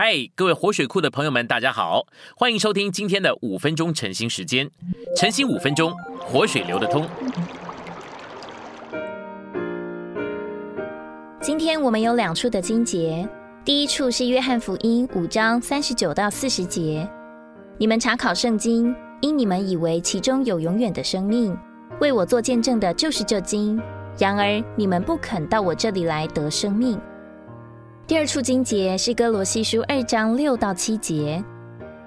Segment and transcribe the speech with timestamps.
[0.00, 2.06] 嗨，各位活水库的朋友们，大家好，
[2.36, 4.70] 欢迎收听今天的五分钟晨兴时间。
[5.16, 7.04] 晨兴五分钟，活水流得通。
[11.40, 13.28] 今天我们有两处的经节，
[13.64, 17.04] 第一处是约翰福音五章三十九到四十节。
[17.76, 21.58] 你们查考圣经，因你们以为其中有永远的生命，
[22.00, 23.76] 为我做见证的就是这经。
[24.16, 27.00] 然而你们不肯到我这里来得生命。
[28.08, 31.44] 第二处经节是哥罗西书二章六到七节。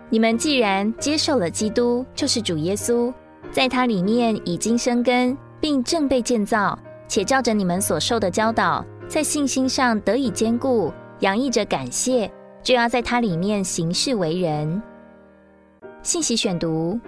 [0.09, 3.13] 你们既然接受了基督，就是主耶稣，
[3.51, 6.75] 在他里面已经生根，并正被建造，
[7.07, 12.31] 且照着你们所受的教导，在信心上得以坚固，洋溢着感谢，
[12.63, 14.81] 就要在他里面行事为人。
[16.01, 16.99] 信息选读：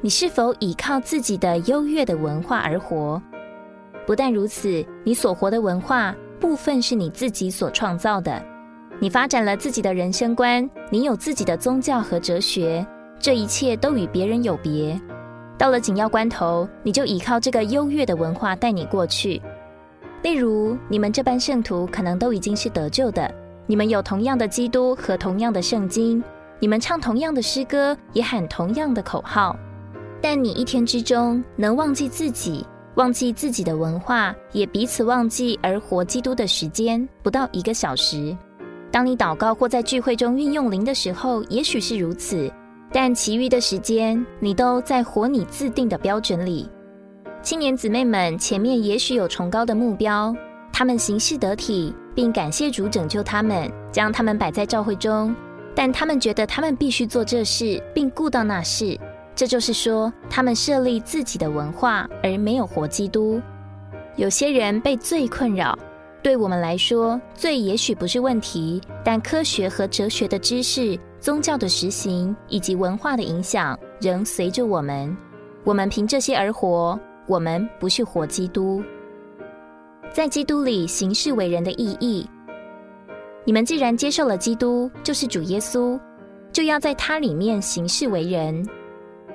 [0.00, 3.20] 你是否倚靠自己的优越的文化而活？
[4.06, 6.14] 不但如此，你所活的文化。
[6.38, 8.42] 部分是你自己所创造的，
[9.00, 12.86] 你发展了自己的人生观，你有自己的宗教和哲学，
[13.18, 14.98] 这一切都与别人有别。
[15.58, 19.42] 到了紧要关头，你就依靠这个优越的文化带你过去。
[20.22, 23.32] 例如，你们这班圣徒可能都已经是得救的，
[23.66, 26.22] 你们有同样的基督和同样的圣经，
[26.60, 29.56] 你们唱同样的诗歌，也喊同样的口号，
[30.20, 32.64] 但你一天之中能忘记自己。
[32.98, 38.36] 忘记自己的文化，也彼此忘记而活基督的时间不到一个小时。
[38.90, 42.52] 当你祷告或在聚会中运用灵的时候，也许是如此，
[42.92, 46.68] 但其余的时间你都在活你自定的标准里。
[47.40, 50.34] 青年姊妹们前面也许有崇高的目标，
[50.72, 55.32] 他们行事得体，并感谢主拯救他们，将他们摆在教会中，
[55.72, 58.98] 但他们觉得他们必须做这事，并顾到那事。
[59.38, 63.40] 这就是说，他们设立自己的文化，而没有活基督。
[64.16, 65.78] 有些人被罪困扰，
[66.20, 75.16] 对我们来说，罪也许不是问题，但科学和哲学的知识、宗教的实行以及文化的影响，仍随着我们。
[75.62, 78.82] 我们凭这些而活，我们不是活基督。
[80.12, 82.28] 在基督里行事为人的意义，
[83.44, 85.96] 你们既然接受了基督，就是主耶稣，
[86.52, 88.68] 就要在他里面行事为人。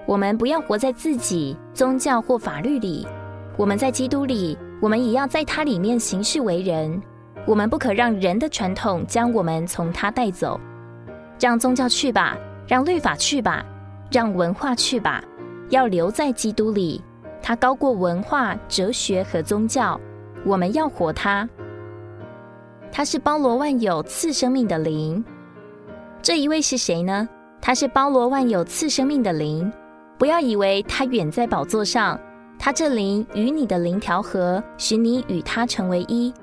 [0.05, 3.07] 我们不要活在自己宗教或法律里，
[3.57, 7.01] 我们在基督里，我们也要在他里面行事为人。
[7.45, 10.59] 我们不可让人的传统将我们从他带走，
[11.39, 12.37] 让宗教去吧，
[12.67, 13.65] 让律法去吧，
[14.11, 15.23] 让文化去吧，
[15.69, 17.01] 要留在基督里。
[17.41, 19.99] 他高过文化、哲学和宗教，
[20.45, 21.47] 我们要活他。
[22.91, 25.23] 他是包罗万有赐生命的灵。
[26.21, 27.27] 这一位是谁呢？
[27.59, 29.71] 他是包罗万有赐生命的灵。
[30.23, 32.17] 不要以为他远在宝座上，
[32.57, 36.33] 他这灵与你的灵调和，使你与他成为一。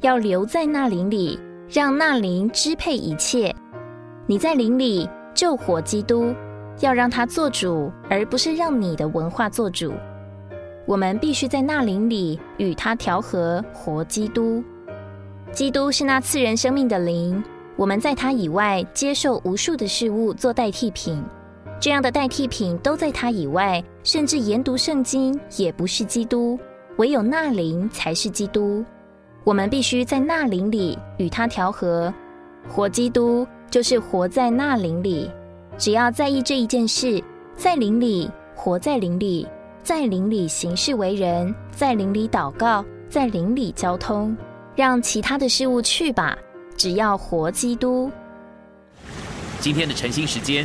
[0.00, 1.38] 要留在那灵里，
[1.68, 3.54] 让那灵支配一切。
[4.26, 6.34] 你在灵里救活基督，
[6.80, 9.92] 要让他做主，而不是让你的文化做主。
[10.84, 14.64] 我们必须在那灵里与他调和，活基督。
[15.52, 17.40] 基督是那赐人生命的灵，
[17.76, 21.22] 我们在他以外接受无数的事物做代替品。
[21.82, 26.56] 这样的代替品都在他以外，甚至研读圣经也不是基督，
[26.96, 28.84] 唯有那灵才是基督。
[29.42, 32.14] 我们必须在那灵里与他调和，
[32.68, 35.28] 活基督就是活在那灵里。
[35.76, 37.20] 只要在意这一件事，
[37.56, 39.44] 在灵里活在灵里，
[39.82, 44.36] 在灵里行事为人，在灵里祷告，在灵里交通，
[44.76, 46.38] 让其他的事物去吧。
[46.76, 48.08] 只要活基督。
[49.58, 50.64] 今天的晨兴时间。